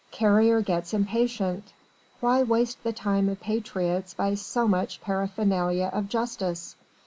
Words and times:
Carrier 0.09 0.61
gets 0.61 0.95
impatient. 0.95 1.73
Why 2.21 2.41
waste 2.41 2.81
the 2.83 2.91
time 2.91 3.29
of 3.29 3.39
patriots 3.39 4.15
by 4.15 4.33
so 4.33 4.67
much 4.67 4.99
paraphernalia 4.99 5.91
of 5.93 6.09
justice? 6.09 6.75